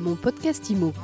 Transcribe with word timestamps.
Mon 0.00 0.14
podcast 0.14 0.70
IMO. 0.70 0.94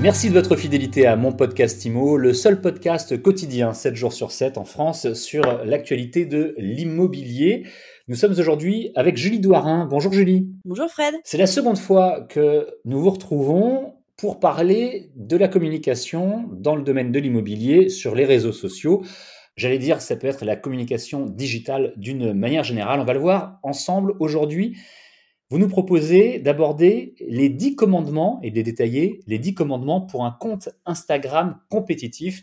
Merci 0.00 0.28
de 0.28 0.34
votre 0.34 0.54
fidélité 0.54 1.08
à 1.08 1.16
mon 1.16 1.32
podcast 1.32 1.84
IMO, 1.84 2.16
le 2.16 2.32
seul 2.32 2.60
podcast 2.60 3.20
quotidien 3.20 3.72
7 3.72 3.96
jours 3.96 4.12
sur 4.12 4.30
7 4.30 4.58
en 4.58 4.64
France 4.64 5.12
sur 5.14 5.64
l'actualité 5.64 6.24
de 6.24 6.54
l'immobilier. 6.56 7.66
Nous 8.06 8.14
sommes 8.14 8.38
aujourd'hui 8.38 8.92
avec 8.94 9.16
Julie 9.16 9.40
Douarin. 9.40 9.86
Bonjour 9.90 10.12
Julie. 10.12 10.46
Bonjour 10.64 10.88
Fred. 10.88 11.14
C'est 11.24 11.38
la 11.38 11.48
seconde 11.48 11.78
fois 11.78 12.20
que 12.28 12.68
nous 12.84 13.00
vous 13.00 13.10
retrouvons 13.10 13.94
pour 14.16 14.38
parler 14.38 15.10
de 15.16 15.36
la 15.36 15.48
communication 15.48 16.48
dans 16.52 16.76
le 16.76 16.82
domaine 16.82 17.10
de 17.10 17.18
l'immobilier 17.18 17.88
sur 17.88 18.14
les 18.14 18.24
réseaux 18.24 18.52
sociaux. 18.52 19.02
J'allais 19.60 19.76
dire, 19.76 20.00
ça 20.00 20.16
peut 20.16 20.26
être 20.26 20.46
la 20.46 20.56
communication 20.56 21.26
digitale 21.26 21.92
d'une 21.98 22.32
manière 22.32 22.64
générale. 22.64 22.98
On 22.98 23.04
va 23.04 23.12
le 23.12 23.20
voir 23.20 23.58
ensemble 23.62 24.14
aujourd'hui. 24.18 24.78
Vous 25.50 25.58
nous 25.58 25.68
proposez 25.68 26.38
d'aborder 26.38 27.14
les 27.28 27.50
10 27.50 27.76
commandements 27.76 28.40
et 28.42 28.50
de 28.50 28.62
détailler 28.62 29.20
les 29.26 29.38
10 29.38 29.52
commandements 29.52 30.00
pour 30.00 30.24
un 30.24 30.30
compte 30.30 30.70
Instagram 30.86 31.58
compétitif 31.68 32.42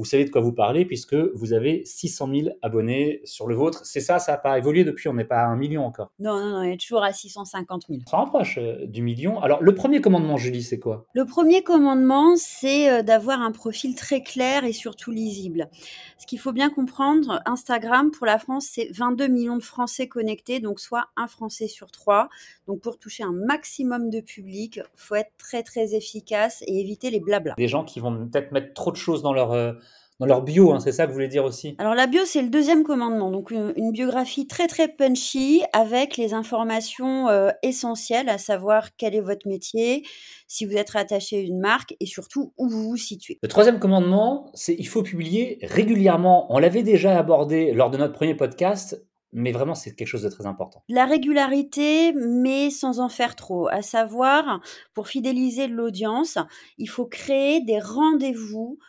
vous 0.00 0.06
savez 0.06 0.24
de 0.24 0.30
quoi 0.30 0.40
vous 0.40 0.54
parlez 0.54 0.86
puisque 0.86 1.14
vous 1.14 1.52
avez 1.52 1.84
600 1.84 2.28
000 2.34 2.48
abonnés 2.62 3.20
sur 3.24 3.46
le 3.46 3.54
vôtre. 3.54 3.82
C'est 3.84 4.00
ça, 4.00 4.18
ça 4.18 4.32
n'a 4.32 4.38
pas 4.38 4.56
évolué 4.56 4.82
depuis, 4.82 5.10
on 5.10 5.12
n'est 5.12 5.26
pas 5.26 5.42
à 5.42 5.44
un 5.44 5.56
million 5.56 5.84
encore. 5.84 6.10
Non, 6.18 6.40
non, 6.40 6.50
non, 6.52 6.62
il 6.62 6.72
est 6.72 6.80
toujours 6.80 7.02
à 7.02 7.12
650 7.12 7.84
000. 7.86 8.00
On 8.06 8.10
se 8.10 8.16
rapproche 8.16 8.56
euh, 8.56 8.86
du 8.86 9.02
million. 9.02 9.42
Alors, 9.42 9.62
le 9.62 9.74
premier 9.74 10.00
commandement, 10.00 10.38
Julie, 10.38 10.62
c'est 10.62 10.78
quoi? 10.78 11.04
Le 11.12 11.26
premier 11.26 11.62
commandement, 11.62 12.34
c'est 12.36 12.90
euh, 12.90 13.02
d'avoir 13.02 13.42
un 13.42 13.52
profil 13.52 13.94
très 13.94 14.22
clair 14.22 14.64
et 14.64 14.72
surtout 14.72 15.10
lisible. 15.10 15.68
Ce 16.16 16.26
qu'il 16.26 16.38
faut 16.38 16.52
bien 16.52 16.70
comprendre, 16.70 17.42
Instagram, 17.44 18.10
pour 18.10 18.24
la 18.24 18.38
France, 18.38 18.68
c'est 18.72 18.88
22 18.96 19.26
millions 19.26 19.58
de 19.58 19.62
Français 19.62 20.08
connectés, 20.08 20.60
donc 20.60 20.80
soit 20.80 21.08
un 21.18 21.26
Français 21.26 21.68
sur 21.68 21.90
trois. 21.90 22.30
Donc, 22.66 22.80
pour 22.80 22.98
toucher 22.98 23.22
un 23.22 23.32
maximum 23.32 24.08
de 24.08 24.22
public, 24.22 24.80
faut 24.96 25.16
être 25.16 25.32
très, 25.36 25.62
très 25.62 25.94
efficace 25.94 26.64
et 26.66 26.80
éviter 26.80 27.10
les 27.10 27.20
blabla. 27.20 27.52
Des 27.58 27.68
gens 27.68 27.84
qui 27.84 28.00
vont 28.00 28.26
peut-être 28.28 28.50
mettre 28.52 28.72
trop 28.72 28.92
de 28.92 28.96
choses 28.96 29.20
dans 29.20 29.34
leur... 29.34 29.52
Euh, 29.52 29.74
dans 30.20 30.26
leur 30.26 30.42
bio, 30.42 30.72
hein, 30.72 30.80
c'est 30.80 30.92
ça 30.92 31.04
que 31.04 31.08
vous 31.08 31.14
voulez 31.14 31.28
dire 31.28 31.44
aussi 31.44 31.74
Alors 31.78 31.94
la 31.94 32.06
bio, 32.06 32.20
c'est 32.26 32.42
le 32.42 32.50
deuxième 32.50 32.84
commandement, 32.84 33.30
donc 33.30 33.50
une, 33.50 33.90
biographie 33.90 34.46
très 34.46 34.66
très 34.66 34.86
punchy 34.86 35.62
avec 35.72 36.18
les 36.18 36.34
informations 36.34 37.28
euh, 37.28 37.50
essentielles, 37.62 38.28
à 38.28 38.36
savoir 38.36 38.94
quel 38.96 39.14
est 39.14 39.22
votre 39.22 39.48
métier, 39.48 40.04
si 40.46 40.66
vous 40.66 40.76
êtes 40.76 40.90
rattaché 40.90 41.38
à 41.38 41.40
une 41.40 41.58
marque 41.58 41.96
et 42.00 42.06
surtout 42.06 42.52
où 42.58 42.68
vous 42.68 42.90
vous 42.90 42.96
situez. 42.98 43.38
Le 43.42 43.48
troisième 43.48 43.78
commandement, 43.78 44.50
c'est 44.52 44.76
il 44.78 44.86
faut 44.86 45.02
publier 45.02 45.58
régulièrement. 45.62 46.52
On 46.52 46.58
l'avait 46.58 46.82
déjà 46.82 47.18
abordé 47.18 47.72
lors 47.72 47.90
de 47.90 47.96
notre 47.96 48.12
premier 48.12 48.34
podcast. 48.34 49.02
Mais 49.32 49.52
vraiment, 49.52 49.76
c'est 49.76 49.94
quelque 49.94 50.08
chose 50.08 50.24
de 50.24 50.28
très 50.28 50.46
important. 50.46 50.82
La 50.88 51.06
régularité, 51.06 52.12
mais 52.12 52.68
sans 52.68 52.98
en 52.98 53.08
faire 53.08 53.36
trop. 53.36 53.68
À 53.68 53.80
savoir, 53.80 54.60
pour 54.92 55.06
fidéliser 55.06 55.68
l'audience, 55.68 56.36
il 56.78 56.88
faut 56.88 57.06
créer 57.06 57.60
des 57.60 57.78
rendez-vous 57.78 58.80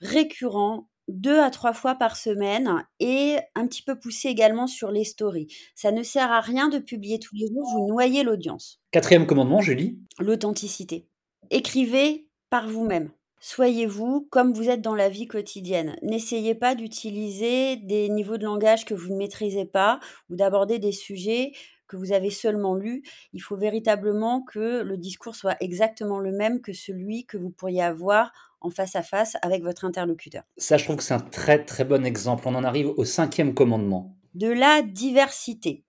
récurrent 0.00 0.88
deux 1.08 1.40
à 1.40 1.50
trois 1.50 1.72
fois 1.72 1.96
par 1.96 2.16
semaine 2.16 2.84
et 3.00 3.36
un 3.54 3.66
petit 3.66 3.82
peu 3.82 3.98
poussé 3.98 4.28
également 4.28 4.66
sur 4.66 4.90
les 4.90 5.04
stories. 5.04 5.48
Ça 5.74 5.92
ne 5.92 6.02
sert 6.02 6.30
à 6.30 6.40
rien 6.40 6.68
de 6.68 6.78
publier 6.78 7.18
tous 7.18 7.34
les 7.34 7.48
jours, 7.48 7.68
vous 7.72 7.88
noyez 7.88 8.22
l'audience. 8.22 8.80
Quatrième 8.92 9.26
commandement, 9.26 9.60
Julie 9.60 9.98
L'authenticité. 10.18 11.08
Écrivez 11.50 12.28
par 12.48 12.68
vous-même. 12.68 13.10
Soyez 13.42 13.86
vous 13.86 14.28
comme 14.30 14.52
vous 14.52 14.68
êtes 14.68 14.82
dans 14.82 14.94
la 14.94 15.08
vie 15.08 15.26
quotidienne. 15.26 15.96
N'essayez 16.02 16.54
pas 16.54 16.74
d'utiliser 16.74 17.76
des 17.76 18.10
niveaux 18.10 18.36
de 18.36 18.44
langage 18.44 18.84
que 18.84 18.92
vous 18.92 19.10
ne 19.10 19.16
maîtrisez 19.16 19.64
pas 19.64 19.98
ou 20.28 20.36
d'aborder 20.36 20.78
des 20.78 20.92
sujets 20.92 21.52
que 21.90 21.96
vous 21.96 22.12
avez 22.12 22.30
seulement 22.30 22.76
lus. 22.76 23.02
Il 23.32 23.40
faut 23.40 23.56
véritablement 23.56 24.42
que 24.42 24.82
le 24.82 24.96
discours 24.96 25.34
soit 25.34 25.56
exactement 25.60 26.20
le 26.20 26.30
même 26.30 26.60
que 26.60 26.72
celui 26.72 27.26
que 27.26 27.36
vous 27.36 27.50
pourriez 27.50 27.82
avoir 27.82 28.32
en 28.60 28.70
face 28.70 28.94
à 28.94 29.02
face 29.02 29.36
avec 29.42 29.64
votre 29.64 29.84
interlocuteur. 29.84 30.44
Ça, 30.56 30.76
je 30.76 30.84
trouve 30.84 30.96
que 30.96 31.02
c'est 31.02 31.14
un 31.14 31.18
très 31.18 31.64
très 31.64 31.84
bon 31.84 32.06
exemple. 32.06 32.44
On 32.46 32.54
en 32.54 32.62
arrive 32.62 32.90
au 32.96 33.04
cinquième 33.04 33.54
commandement. 33.54 34.14
De 34.34 34.48
la 34.48 34.82
diversité. 34.82 35.84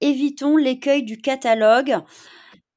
Évitons 0.00 0.56
l'écueil 0.56 1.04
du 1.04 1.20
catalogue. 1.20 1.96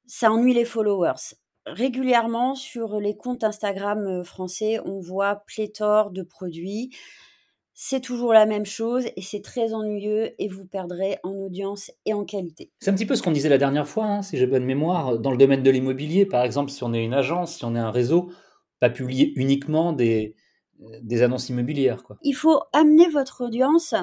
Ça 0.06 0.32
ennuie 0.32 0.54
les 0.54 0.66
followers. 0.66 1.36
Régulièrement 1.66 2.54
sur 2.54 3.00
les 3.00 3.16
comptes 3.16 3.44
Instagram 3.44 4.06
euh, 4.06 4.24
français, 4.24 4.80
on 4.86 5.00
voit 5.00 5.44
pléthore 5.48 6.12
de 6.12 6.22
produits. 6.22 6.92
C'est 7.76 8.02
toujours 8.02 8.34
la 8.34 8.46
même 8.46 8.66
chose 8.66 9.06
et 9.16 9.22
c'est 9.22 9.42
très 9.42 9.74
ennuyeux 9.74 10.32
et 10.38 10.48
vous 10.48 10.66
perdrez 10.66 11.18
en 11.24 11.32
audience 11.32 11.92
et 12.06 12.14
en 12.14 12.24
qualité. 12.24 12.72
C'est 12.80 12.92
un 12.92 12.94
petit 12.94 13.08
peu 13.08 13.16
ce 13.16 13.24
qu'on 13.24 13.32
disait 13.32 13.50
la 13.50 13.58
dernière 13.58 13.88
fois, 13.88 14.06
hein, 14.06 14.22
si 14.22 14.38
j'ai 14.38 14.46
bonne 14.46 14.66
mémoire, 14.66 15.18
dans 15.18 15.32
le 15.32 15.38
domaine 15.38 15.64
de 15.64 15.72
l'immobilier, 15.72 16.26
par 16.26 16.44
exemple, 16.44 16.70
si 16.70 16.84
on 16.84 16.94
est 16.94 17.04
une 17.04 17.16
agence, 17.16 17.58
si 17.58 17.66
on 17.66 17.76
est 17.76 17.80
un 17.80 17.92
réseau, 17.92 18.32
pas 18.80 18.92
publier 18.92 19.34
uniquement 19.36 19.92
des, 19.92 20.36
des 21.02 21.22
annonces 21.24 21.50
immobilières. 21.50 22.04
Quoi. 22.04 22.18
Il 22.22 22.34
faut 22.34 22.60
amener 22.74 23.08
votre 23.10 23.46
audience 23.46 23.96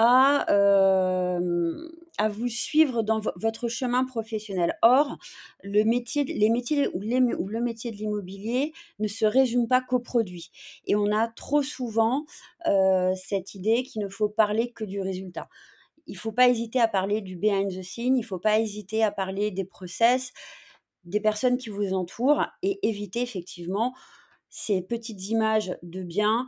à, 0.00 0.48
euh, 0.52 1.88
à 2.18 2.28
vous 2.28 2.46
suivre 2.46 3.02
dans 3.02 3.20
votre 3.34 3.66
chemin 3.66 4.04
professionnel. 4.04 4.78
Or, 4.82 5.18
le 5.64 5.82
métier, 5.82 6.22
les 6.22 6.50
métiers 6.50 6.86
ou, 6.94 7.00
le 7.00 7.60
métier 7.60 7.90
de 7.90 7.96
l'immobilier 7.96 8.72
ne 9.00 9.08
se 9.08 9.24
résume 9.24 9.66
pas 9.66 9.80
qu'aux 9.80 9.98
produits. 9.98 10.52
Et 10.86 10.94
on 10.94 11.10
a 11.10 11.26
trop 11.26 11.62
souvent 11.62 12.26
euh, 12.68 13.12
cette 13.16 13.56
idée 13.56 13.82
qu'il 13.82 14.00
ne 14.00 14.08
faut 14.08 14.28
parler 14.28 14.70
que 14.70 14.84
du 14.84 15.00
résultat. 15.00 15.48
Il 16.06 16.12
ne 16.12 16.18
faut 16.18 16.32
pas 16.32 16.48
hésiter 16.48 16.80
à 16.80 16.86
parler 16.86 17.20
du 17.20 17.36
behind 17.36 17.68
the 17.68 17.82
scene, 17.82 18.14
il 18.16 18.20
ne 18.20 18.24
faut 18.24 18.38
pas 18.38 18.60
hésiter 18.60 19.02
à 19.02 19.10
parler 19.10 19.50
des 19.50 19.64
process, 19.64 20.32
des 21.02 21.18
personnes 21.18 21.58
qui 21.58 21.70
vous 21.70 21.92
entourent 21.92 22.46
et 22.62 22.78
éviter 22.88 23.20
effectivement 23.20 23.94
ces 24.48 24.80
petites 24.80 25.28
images 25.28 25.76
de 25.82 26.04
biens 26.04 26.46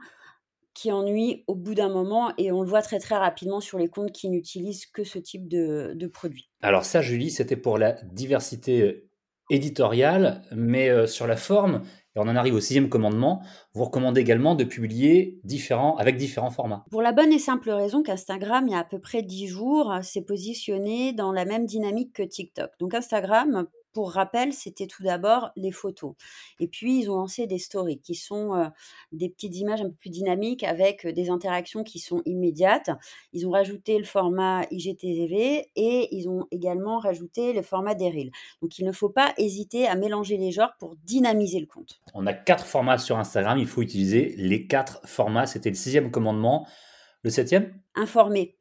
qui 0.80 0.92
ennuient 0.92 1.44
au 1.46 1.54
bout 1.54 1.74
d'un 1.74 1.90
moment 1.90 2.32
et 2.38 2.52
on 2.52 2.62
le 2.62 2.68
voit 2.68 2.80
très 2.80 2.98
très 2.98 3.16
rapidement 3.16 3.60
sur 3.60 3.78
les 3.78 3.88
comptes 3.88 4.12
qui 4.12 4.30
n'utilisent 4.30 4.86
que 4.86 5.04
ce 5.04 5.18
type 5.18 5.46
de, 5.46 5.92
de 5.94 6.06
produit. 6.06 6.48
Alors 6.62 6.84
ça, 6.84 7.02
Julie, 7.02 7.30
c'était 7.30 7.56
pour 7.56 7.76
la 7.76 7.92
diversité 8.12 9.04
éditoriale, 9.50 10.42
mais 10.52 11.06
sur 11.06 11.26
la 11.26 11.36
forme, 11.36 11.82
et 12.16 12.18
on 12.18 12.22
en 12.22 12.36
arrive 12.36 12.54
au 12.54 12.60
sixième 12.60 12.88
commandement, 12.88 13.42
vous 13.74 13.84
recommandez 13.84 14.20
également 14.20 14.54
de 14.54 14.64
publier 14.64 15.38
différents, 15.44 15.96
avec 15.96 16.16
différents 16.16 16.50
formats. 16.50 16.84
Pour 16.90 17.02
la 17.02 17.12
bonne 17.12 17.32
et 17.32 17.38
simple 17.38 17.70
raison 17.70 18.02
qu'Instagram, 18.02 18.66
il 18.66 18.72
y 18.72 18.74
a 18.74 18.78
à 18.78 18.84
peu 18.84 19.00
près 19.00 19.22
dix 19.22 19.48
jours, 19.48 19.92
s'est 20.02 20.22
positionné 20.22 21.12
dans 21.12 21.32
la 21.32 21.44
même 21.44 21.66
dynamique 21.66 22.12
que 22.14 22.22
TikTok. 22.22 22.70
Donc 22.78 22.94
Instagram, 22.94 23.66
pour 23.92 24.12
rappel, 24.12 24.52
c'était 24.52 24.86
tout 24.86 25.02
d'abord 25.02 25.50
les 25.56 25.72
photos. 25.72 26.14
Et 26.58 26.68
puis, 26.68 27.00
ils 27.00 27.10
ont 27.10 27.16
lancé 27.16 27.46
des 27.46 27.58
stories 27.58 28.00
qui 28.00 28.14
sont 28.14 28.70
des 29.12 29.28
petites 29.28 29.56
images 29.56 29.80
un 29.80 29.88
peu 29.88 29.96
plus 29.96 30.10
dynamiques 30.10 30.64
avec 30.64 31.06
des 31.06 31.30
interactions 31.30 31.84
qui 31.84 31.98
sont 31.98 32.22
immédiates. 32.26 32.90
Ils 33.32 33.46
ont 33.46 33.50
rajouté 33.50 33.98
le 33.98 34.04
format 34.04 34.64
IGTV 34.70 35.70
et 35.76 36.14
ils 36.14 36.28
ont 36.28 36.46
également 36.50 36.98
rajouté 36.98 37.52
le 37.52 37.62
format 37.62 37.94
des 37.94 38.10
Reels. 38.10 38.30
Donc, 38.62 38.78
il 38.78 38.84
ne 38.84 38.92
faut 38.92 39.10
pas 39.10 39.32
hésiter 39.38 39.86
à 39.86 39.94
mélanger 39.94 40.36
les 40.36 40.52
genres 40.52 40.72
pour 40.78 40.96
dynamiser 41.04 41.60
le 41.60 41.66
compte. 41.66 42.00
On 42.14 42.26
a 42.26 42.32
quatre 42.32 42.64
formats 42.64 42.98
sur 42.98 43.18
Instagram. 43.18 43.58
Il 43.58 43.66
faut 43.66 43.82
utiliser 43.82 44.34
les 44.36 44.66
quatre 44.66 45.00
formats. 45.06 45.46
C'était 45.46 45.70
le 45.70 45.76
sixième 45.76 46.10
commandement. 46.10 46.66
Le 47.22 47.30
septième? 47.30 47.74
Informer. 47.94 48.56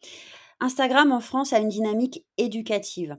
Instagram 0.60 1.14
en 1.14 1.22
France 1.22 1.54
a 1.54 1.60
une 1.60 1.70
dynamique 1.70 2.26
éducative. 2.38 3.18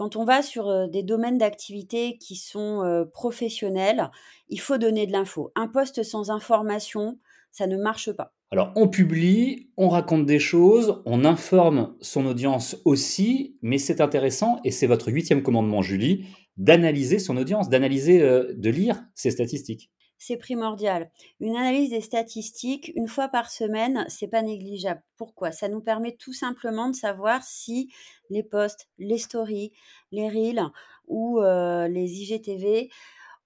Quand 0.00 0.16
on 0.16 0.24
va 0.24 0.40
sur 0.40 0.88
des 0.88 1.02
domaines 1.02 1.36
d'activité 1.36 2.16
qui 2.16 2.34
sont 2.34 3.06
professionnels, 3.12 4.10
il 4.48 4.58
faut 4.58 4.78
donner 4.78 5.06
de 5.06 5.12
l'info. 5.12 5.52
Un 5.56 5.68
poste 5.68 6.02
sans 6.04 6.30
information, 6.30 7.18
ça 7.50 7.66
ne 7.66 7.76
marche 7.76 8.10
pas. 8.12 8.32
Alors, 8.50 8.72
on 8.76 8.88
publie, 8.88 9.68
on 9.76 9.90
raconte 9.90 10.24
des 10.24 10.38
choses, 10.38 11.02
on 11.04 11.26
informe 11.26 11.96
son 12.00 12.24
audience 12.24 12.78
aussi, 12.86 13.58
mais 13.60 13.76
c'est 13.76 14.00
intéressant, 14.00 14.58
et 14.64 14.70
c'est 14.70 14.86
votre 14.86 15.12
huitième 15.12 15.42
commandement, 15.42 15.82
Julie, 15.82 16.24
d'analyser 16.56 17.18
son 17.18 17.36
audience, 17.36 17.68
d'analyser, 17.68 18.20
de 18.20 18.70
lire 18.70 19.04
ses 19.14 19.30
statistiques 19.30 19.90
c'est 20.20 20.36
primordial. 20.36 21.10
Une 21.40 21.56
analyse 21.56 21.90
des 21.90 22.02
statistiques 22.02 22.92
une 22.94 23.08
fois 23.08 23.28
par 23.28 23.50
semaine, 23.50 24.04
c'est 24.08 24.28
pas 24.28 24.42
négligeable. 24.42 25.02
Pourquoi? 25.16 25.50
Ça 25.50 25.66
nous 25.68 25.80
permet 25.80 26.12
tout 26.12 26.34
simplement 26.34 26.90
de 26.90 26.94
savoir 26.94 27.42
si 27.42 27.90
les 28.28 28.42
posts, 28.42 28.88
les 28.98 29.16
stories, 29.16 29.72
les 30.12 30.28
reels 30.28 30.62
ou 31.08 31.40
euh, 31.40 31.88
les 31.88 32.20
IGTV 32.20 32.90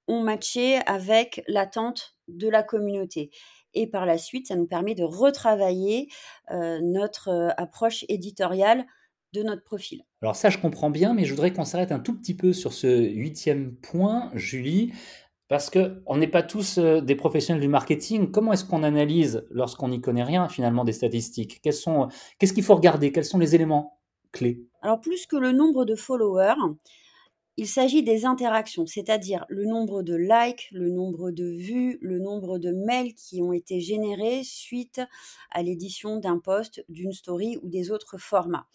ont 0.08 0.20
matché 0.20 0.80
avec 0.86 1.44
l'attente 1.46 2.16
de 2.26 2.48
la 2.48 2.64
communauté. 2.64 3.30
Et 3.72 3.86
par 3.86 4.04
la 4.04 4.18
suite, 4.18 4.48
ça 4.48 4.56
nous 4.56 4.66
permet 4.66 4.96
de 4.96 5.04
retravailler 5.04 6.08
euh, 6.50 6.80
notre 6.82 7.28
euh, 7.28 7.48
approche 7.56 8.04
éditoriale 8.08 8.84
de 9.32 9.42
notre 9.42 9.62
profil. 9.62 10.02
Alors 10.22 10.36
ça, 10.36 10.50
je 10.50 10.58
comprends 10.58 10.90
bien, 10.90 11.12
mais 11.12 11.24
je 11.24 11.30
voudrais 11.30 11.52
qu'on 11.52 11.64
s'arrête 11.64 11.92
un 11.92 11.98
tout 11.98 12.16
petit 12.16 12.34
peu 12.34 12.52
sur 12.52 12.72
ce 12.72 13.02
huitième 13.02 13.74
point, 13.74 14.30
Julie. 14.34 14.92
Parce 15.48 15.70
qu'on 15.70 16.16
n'est 16.16 16.28
pas 16.28 16.42
tous 16.42 16.78
euh, 16.78 17.00
des 17.00 17.14
professionnels 17.14 17.60
du 17.60 17.68
marketing. 17.68 18.30
Comment 18.30 18.52
est-ce 18.52 18.64
qu'on 18.64 18.82
analyse, 18.82 19.46
lorsqu'on 19.50 19.88
n'y 19.88 20.00
connaît 20.00 20.24
rien, 20.24 20.48
finalement, 20.48 20.84
des 20.84 20.92
statistiques? 20.92 21.60
Qu'est-ce 21.62 22.52
qu'il 22.52 22.64
faut 22.64 22.74
regarder? 22.74 23.12
Quels 23.12 23.24
sont 23.24 23.38
les 23.38 23.54
éléments 23.54 24.00
clé 24.32 24.62
Alors 24.82 25.00
plus 25.00 25.26
que 25.26 25.36
le 25.36 25.52
nombre 25.52 25.84
de 25.84 25.94
followers, 25.94 26.54
il 27.56 27.68
s'agit 27.68 28.02
des 28.02 28.24
interactions, 28.24 28.84
c'est-à-dire 28.86 29.46
le 29.48 29.64
nombre 29.64 30.02
de 30.02 30.16
likes, 30.16 30.68
le 30.72 30.90
nombre 30.90 31.30
de 31.30 31.44
vues, 31.44 31.98
le 32.00 32.18
nombre 32.18 32.58
de 32.58 32.72
mails 32.72 33.14
qui 33.14 33.40
ont 33.42 33.52
été 33.52 33.80
générés 33.80 34.42
suite 34.42 35.00
à 35.52 35.62
l'édition 35.62 36.18
d'un 36.18 36.38
post, 36.38 36.84
d'une 36.88 37.12
story 37.12 37.58
ou 37.62 37.68
des 37.68 37.92
autres 37.92 38.18
formats. 38.18 38.66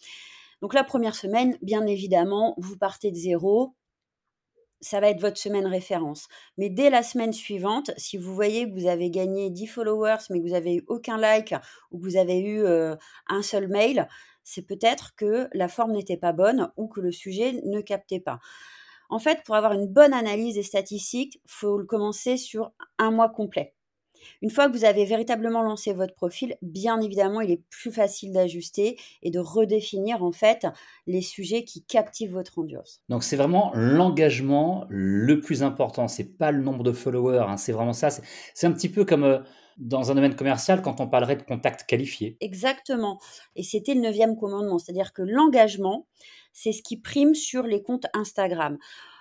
Donc 0.62 0.72
la 0.72 0.84
première 0.84 1.14
semaine, 1.14 1.58
bien 1.60 1.86
évidemment, 1.86 2.54
vous 2.56 2.76
partez 2.76 3.10
de 3.10 3.16
zéro, 3.16 3.74
ça 4.80 5.00
va 5.00 5.10
être 5.10 5.20
votre 5.20 5.38
semaine 5.38 5.66
référence. 5.66 6.28
Mais 6.56 6.70
dès 6.70 6.90
la 6.90 7.02
semaine 7.02 7.32
suivante, 7.32 7.90
si 7.96 8.16
vous 8.16 8.34
voyez 8.34 8.68
que 8.68 8.78
vous 8.78 8.86
avez 8.86 9.10
gagné 9.10 9.50
10 9.50 9.66
followers, 9.66 10.18
mais 10.30 10.40
que 10.40 10.48
vous 10.48 10.54
avez 10.54 10.76
eu 10.76 10.84
aucun 10.88 11.18
like 11.18 11.54
ou 11.90 11.98
que 11.98 12.04
vous 12.04 12.16
avez 12.16 12.40
eu 12.40 12.64
un 12.66 13.42
seul 13.42 13.68
mail, 13.68 14.08
c'est 14.42 14.66
peut-être 14.66 15.14
que 15.16 15.48
la 15.52 15.68
forme 15.68 15.92
n'était 15.92 16.16
pas 16.16 16.32
bonne 16.32 16.70
ou 16.76 16.88
que 16.88 17.00
le 17.00 17.12
sujet 17.12 17.60
ne 17.64 17.80
captait 17.80 18.20
pas. 18.20 18.40
En 19.08 19.18
fait, 19.18 19.42
pour 19.44 19.56
avoir 19.56 19.72
une 19.72 19.88
bonne 19.88 20.14
analyse 20.14 20.54
des 20.54 20.62
statistiques, 20.62 21.40
il 21.44 21.50
faut 21.50 21.78
le 21.78 21.84
commencer 21.84 22.36
sur 22.36 22.72
un 22.98 23.10
mois 23.10 23.28
complet. 23.28 23.74
Une 24.42 24.50
fois 24.50 24.68
que 24.68 24.76
vous 24.76 24.84
avez 24.84 25.04
véritablement 25.04 25.62
lancé 25.62 25.92
votre 25.92 26.14
profil, 26.14 26.56
bien 26.62 27.00
évidemment, 27.00 27.40
il 27.40 27.50
est 27.50 27.62
plus 27.70 27.92
facile 27.92 28.32
d'ajuster 28.32 28.98
et 29.22 29.30
de 29.30 29.38
redéfinir 29.38 30.22
en 30.22 30.32
fait 30.32 30.66
les 31.06 31.22
sujets 31.22 31.64
qui 31.64 31.82
captivent 31.82 32.32
votre 32.32 32.58
audience. 32.58 33.00
Donc 33.08 33.24
c'est 33.24 33.36
vraiment 33.36 33.72
l'engagement 33.74 34.86
le 34.88 35.40
plus 35.40 35.62
important. 35.62 36.08
C'est 36.08 36.36
pas 36.36 36.52
le 36.52 36.62
nombre 36.62 36.82
de 36.82 36.92
followers, 36.92 37.44
hein. 37.48 37.56
c'est 37.56 37.72
vraiment 37.72 37.92
ça. 37.92 38.08
C'est 38.10 38.66
un 38.66 38.72
petit 38.72 38.88
peu 38.88 39.04
comme 39.04 39.24
euh, 39.24 39.38
dans 39.80 40.10
un 40.10 40.14
domaine 40.14 40.36
commercial 40.36 40.82
quand 40.82 41.00
on 41.00 41.08
parlerait 41.08 41.36
de 41.36 41.42
contact 41.42 41.84
qualifié. 41.84 42.36
Exactement. 42.40 43.18
Et 43.56 43.62
c'était 43.62 43.94
le 43.94 44.00
neuvième 44.00 44.36
commandement, 44.36 44.78
c'est-à-dire 44.78 45.12
que 45.12 45.22
l'engagement, 45.22 46.06
c'est 46.52 46.72
ce 46.72 46.82
qui 46.82 46.98
prime 46.98 47.34
sur 47.34 47.62
les 47.62 47.82
comptes 47.82 48.06
Instagram. 48.14 48.78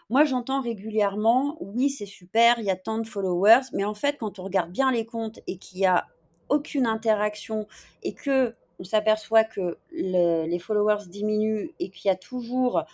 Moi, 0.09 0.25
j'entends 0.25 0.61
régulièrement, 0.61 1.57
oui, 1.59 1.89
c'est 1.89 2.07
super, 2.07 2.57
il 2.59 2.65
y 2.65 2.71
a 2.71 2.75
tant 2.75 2.97
de 2.97 3.07
followers, 3.07 3.61
mais 3.73 3.83
en 3.83 3.93
fait, 3.93 4.17
quand 4.17 4.39
on 4.39 4.43
regarde 4.43 4.71
bien 4.71 4.91
les 4.91 5.05
comptes 5.05 5.39
et 5.45 5.57
qu'il 5.57 5.79
n'y 5.79 5.85
a 5.85 6.07
aucune 6.49 6.87
interaction 6.87 7.67
et 8.01 8.13
que 8.13 8.55
on 8.79 8.83
s'aperçoit 8.83 9.43
que 9.43 9.77
les 9.91 10.59
followers 10.59 11.05
diminuent 11.07 11.69
et 11.79 11.89
qu'il 11.89 12.09
y 12.09 12.11
a 12.11 12.15
toujours 12.15 12.85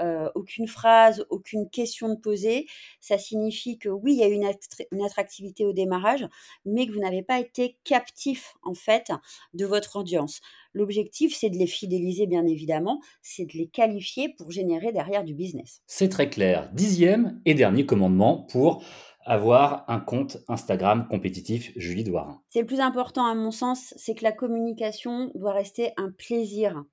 euh, 0.00 0.28
aucune 0.34 0.66
phrase, 0.66 1.24
aucune 1.30 1.68
question 1.68 2.08
de 2.08 2.16
poser, 2.16 2.66
ça 3.00 3.18
signifie 3.18 3.78
que 3.78 3.88
oui, 3.88 4.14
il 4.14 4.18
y 4.18 4.22
a 4.22 4.28
une, 4.28 4.48
une 4.92 5.04
attractivité 5.04 5.64
au 5.64 5.72
démarrage, 5.72 6.26
mais 6.64 6.86
que 6.86 6.92
vous 6.92 7.00
n'avez 7.00 7.22
pas 7.22 7.40
été 7.40 7.76
captif 7.84 8.54
en 8.62 8.74
fait 8.74 9.10
de 9.54 9.66
votre 9.66 9.96
audience. 9.96 10.40
L'objectif, 10.74 11.34
c'est 11.34 11.50
de 11.50 11.56
les 11.56 11.66
fidéliser, 11.66 12.26
bien 12.26 12.46
évidemment, 12.46 13.00
c'est 13.22 13.46
de 13.46 13.52
les 13.54 13.68
qualifier 13.68 14.28
pour 14.36 14.50
générer 14.50 14.92
derrière 14.92 15.24
du 15.24 15.34
business. 15.34 15.80
C'est 15.86 16.08
très 16.08 16.28
clair. 16.28 16.70
Dixième 16.72 17.40
et 17.44 17.54
dernier 17.54 17.86
commandement 17.86 18.46
pour 18.50 18.82
avoir 19.26 19.84
un 19.88 19.98
compte 19.98 20.38
Instagram 20.48 21.06
compétitif, 21.10 21.72
Julie 21.76 22.04
Douarin. 22.04 22.40
C'est 22.50 22.60
le 22.60 22.66
plus 22.66 22.80
important 22.80 23.26
à 23.26 23.34
mon 23.34 23.50
sens, 23.50 23.92
c'est 23.96 24.14
que 24.14 24.22
la 24.22 24.32
communication 24.32 25.32
doit 25.34 25.52
rester 25.52 25.90
un 25.96 26.10
plaisir 26.10 26.84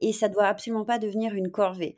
et 0.00 0.12
ça 0.12 0.28
doit 0.28 0.46
absolument 0.46 0.84
pas 0.84 0.98
devenir 0.98 1.34
une 1.34 1.50
corvée. 1.50 1.96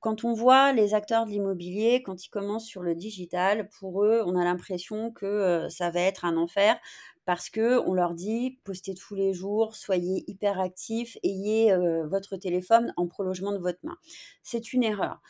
Quand 0.00 0.24
on 0.24 0.32
voit 0.32 0.72
les 0.72 0.94
acteurs 0.94 1.26
de 1.26 1.30
l'immobilier, 1.30 2.02
quand 2.02 2.24
ils 2.24 2.30
commencent 2.30 2.66
sur 2.66 2.82
le 2.82 2.94
digital, 2.94 3.68
pour 3.80 4.04
eux, 4.04 4.22
on 4.26 4.36
a 4.36 4.44
l'impression 4.44 5.10
que 5.10 5.26
euh, 5.26 5.68
ça 5.68 5.90
va 5.90 6.00
être 6.00 6.24
un 6.24 6.36
enfer 6.36 6.78
parce 7.24 7.50
que 7.50 7.80
on 7.86 7.92
leur 7.94 8.14
dit 8.14 8.58
postez 8.64 8.94
tous 8.94 9.14
les 9.14 9.34
jours, 9.34 9.74
soyez 9.76 10.24
hyper 10.28 10.60
actifs, 10.60 11.18
ayez 11.22 11.72
euh, 11.72 12.06
votre 12.06 12.36
téléphone 12.36 12.94
en 12.96 13.06
prolongement 13.06 13.52
de 13.52 13.58
votre 13.58 13.80
main. 13.82 13.98
C'est 14.42 14.72
une 14.72 14.84
erreur. 14.84 15.20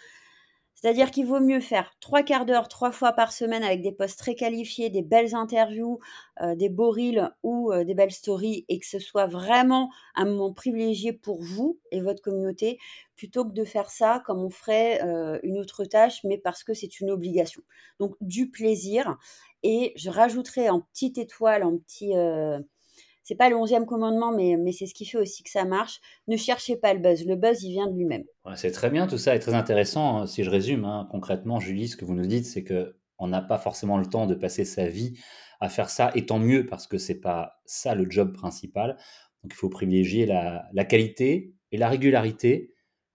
C'est-à-dire 0.80 1.10
qu'il 1.10 1.26
vaut 1.26 1.40
mieux 1.40 1.58
faire 1.58 1.90
trois 1.98 2.22
quarts 2.22 2.46
d'heure, 2.46 2.68
trois 2.68 2.92
fois 2.92 3.12
par 3.12 3.32
semaine 3.32 3.64
avec 3.64 3.82
des 3.82 3.90
posts 3.90 4.16
très 4.16 4.36
qualifiés, 4.36 4.90
des 4.90 5.02
belles 5.02 5.34
interviews, 5.34 5.98
euh, 6.40 6.54
des 6.54 6.68
beaux 6.68 6.92
reels 6.92 7.32
ou 7.42 7.72
euh, 7.72 7.82
des 7.82 7.94
belles 7.94 8.12
stories 8.12 8.64
et 8.68 8.78
que 8.78 8.86
ce 8.86 9.00
soit 9.00 9.26
vraiment 9.26 9.90
un 10.14 10.26
moment 10.26 10.52
privilégié 10.52 11.12
pour 11.12 11.42
vous 11.42 11.80
et 11.90 12.00
votre 12.00 12.22
communauté 12.22 12.78
plutôt 13.16 13.44
que 13.44 13.52
de 13.52 13.64
faire 13.64 13.90
ça 13.90 14.22
comme 14.24 14.38
on 14.38 14.50
ferait 14.50 15.02
euh, 15.02 15.40
une 15.42 15.58
autre 15.58 15.84
tâche, 15.84 16.22
mais 16.22 16.38
parce 16.38 16.62
que 16.62 16.74
c'est 16.74 17.00
une 17.00 17.10
obligation. 17.10 17.62
Donc 17.98 18.14
du 18.20 18.48
plaisir 18.48 19.16
et 19.64 19.92
je 19.96 20.10
rajouterai 20.10 20.70
en 20.70 20.80
petite 20.80 21.18
étoile, 21.18 21.64
en 21.64 21.76
petit 21.76 22.12
c'est 23.28 23.34
pas 23.34 23.50
le 23.50 23.56
onzième 23.56 23.84
commandement, 23.84 24.32
mais, 24.32 24.56
mais 24.56 24.72
c'est 24.72 24.86
ce 24.86 24.94
qui 24.94 25.04
fait 25.04 25.18
aussi 25.18 25.42
que 25.42 25.50
ça 25.50 25.66
marche. 25.66 26.00
Ne 26.28 26.38
cherchez 26.38 26.76
pas 26.76 26.94
le 26.94 27.00
buzz. 27.00 27.26
Le 27.26 27.36
buzz, 27.36 27.62
il 27.62 27.72
vient 27.72 27.86
de 27.86 27.94
lui-même. 27.94 28.24
c'est 28.54 28.70
très 28.70 28.88
bien, 28.88 29.06
tout 29.06 29.18
ça 29.18 29.34
est 29.34 29.38
très 29.38 29.52
intéressant. 29.52 30.16
Hein. 30.16 30.26
Si 30.26 30.44
je 30.44 30.48
résume, 30.48 30.86
hein, 30.86 31.06
concrètement, 31.10 31.60
Julie, 31.60 31.88
ce 31.88 31.98
que 31.98 32.06
vous 32.06 32.14
nous 32.14 32.24
dites, 32.24 32.46
c'est 32.46 32.64
que 32.64 32.96
on 33.18 33.28
n'a 33.28 33.42
pas 33.42 33.58
forcément 33.58 33.98
le 33.98 34.06
temps 34.06 34.24
de 34.24 34.34
passer 34.34 34.64
sa 34.64 34.86
vie 34.86 35.18
à 35.60 35.68
faire 35.68 35.90
ça, 35.90 36.10
et 36.14 36.24
tant 36.24 36.38
mieux 36.38 36.64
parce 36.64 36.86
que 36.86 36.96
c'est 36.96 37.20
pas 37.20 37.60
ça 37.66 37.94
le 37.94 38.10
job 38.10 38.32
principal. 38.32 38.96
Donc 39.42 39.52
il 39.52 39.56
faut 39.56 39.68
privilégier 39.68 40.24
la, 40.24 40.64
la 40.72 40.86
qualité 40.86 41.52
et 41.70 41.76
la 41.76 41.90
régularité 41.90 42.72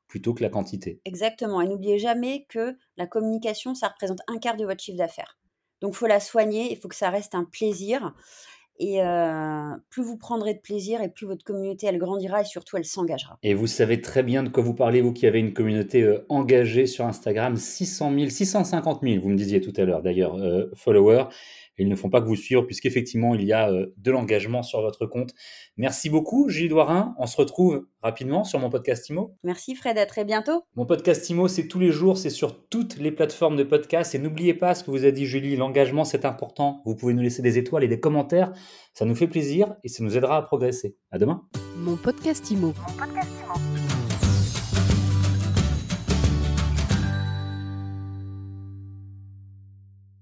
plutôt 0.07 0.35
que 0.35 0.43
la 0.43 0.49
quantité. 0.49 1.01
Exactement. 1.05 1.59
Et 1.59 1.67
n'oubliez 1.67 1.97
jamais 1.97 2.45
que 2.49 2.77
la 2.97 3.07
communication, 3.07 3.73
ça 3.73 3.87
représente 3.87 4.19
un 4.27 4.37
quart 4.37 4.57
de 4.57 4.65
votre 4.65 4.83
chiffre 4.83 4.97
d'affaires. 4.99 5.39
Donc 5.81 5.93
il 5.93 5.97
faut 5.97 6.05
la 6.05 6.19
soigner, 6.19 6.71
il 6.71 6.77
faut 6.77 6.87
que 6.87 6.95
ça 6.95 7.09
reste 7.09 7.33
un 7.33 7.45
plaisir. 7.45 8.13
Et 8.79 8.99
plus 9.89 10.03
vous 10.03 10.17
prendrez 10.17 10.53
de 10.53 10.59
plaisir 10.59 11.01
et 11.01 11.09
plus 11.09 11.25
votre 11.25 11.43
communauté, 11.43 11.87
elle 11.87 11.97
grandira 11.97 12.41
et 12.41 12.45
surtout, 12.45 12.77
elle 12.77 12.85
s'engagera. 12.85 13.37
Et 13.43 13.53
vous 13.53 13.67
savez 13.67 14.01
très 14.01 14.23
bien 14.23 14.43
de 14.43 14.49
quoi 14.49 14.63
vous 14.63 14.73
parlez, 14.73 15.01
vous 15.01 15.13
qui 15.13 15.27
avez 15.27 15.39
une 15.39 15.53
communauté 15.53 16.17
engagée 16.29 16.85
sur 16.85 17.05
Instagram, 17.05 17.55
600 17.55 18.13
000, 18.13 18.29
650 18.29 19.01
000, 19.03 19.21
vous 19.21 19.29
me 19.29 19.37
disiez 19.37 19.61
tout 19.61 19.73
à 19.77 19.85
l'heure 19.85 20.01
d'ailleurs, 20.01 20.37
followers 20.73 21.25
ils 21.77 21.89
ne 21.89 21.95
font 21.95 22.09
pas 22.09 22.21
que 22.21 22.27
vous 22.27 22.35
suivre 22.35 22.63
puisqu'effectivement 22.63 23.35
il 23.35 23.43
y 23.43 23.53
a 23.53 23.69
euh, 23.69 23.93
de 23.97 24.11
l'engagement 24.11 24.63
sur 24.63 24.81
votre 24.81 25.05
compte. 25.05 25.33
Merci 25.77 26.09
beaucoup 26.09 26.49
Gilles 26.49 26.69
Doirin, 26.69 27.15
on 27.17 27.25
se 27.25 27.37
retrouve 27.37 27.87
rapidement 28.01 28.43
sur 28.43 28.59
mon 28.59 28.69
podcast 28.69 29.09
Imo. 29.09 29.35
Merci 29.43 29.75
Fred, 29.75 29.97
à 29.97 30.05
très 30.05 30.25
bientôt. 30.25 30.63
Mon 30.75 30.85
podcast 30.85 31.29
Imo 31.29 31.47
c'est 31.47 31.67
tous 31.67 31.79
les 31.79 31.91
jours, 31.91 32.17
c'est 32.17 32.29
sur 32.29 32.67
toutes 32.67 32.97
les 32.97 33.11
plateformes 33.11 33.55
de 33.55 33.63
podcast 33.63 34.15
et 34.15 34.19
n'oubliez 34.19 34.53
pas 34.53 34.75
ce 34.75 34.83
que 34.83 34.91
vous 34.91 35.05
a 35.05 35.11
dit 35.11 35.25
Julie, 35.25 35.55
l'engagement 35.55 36.05
c'est 36.05 36.25
important. 36.25 36.81
Vous 36.85 36.95
pouvez 36.95 37.13
nous 37.13 37.23
laisser 37.23 37.41
des 37.41 37.57
étoiles 37.57 37.83
et 37.83 37.87
des 37.87 37.99
commentaires, 37.99 38.53
ça 38.93 39.05
nous 39.05 39.15
fait 39.15 39.27
plaisir 39.27 39.75
et 39.83 39.87
ça 39.87 40.03
nous 40.03 40.17
aidera 40.17 40.37
à 40.37 40.41
progresser. 40.41 40.97
À 41.11 41.17
demain. 41.17 41.43
Mon 41.77 41.95
podcast 41.95 42.49
Imo. 42.51 42.67
Mon 42.67 42.97
podcast 42.97 43.62